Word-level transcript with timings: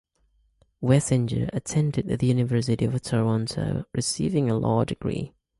Wessenger 0.81 1.47
attended 1.53 2.07
the 2.17 2.25
University 2.25 2.85
of 2.85 2.99
Toronto, 3.03 3.85
receiving 3.93 4.49
a 4.49 4.57
law 4.57 4.83
degree. 4.83 5.35